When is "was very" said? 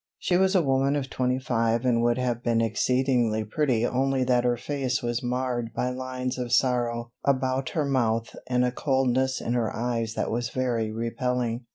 10.31-10.91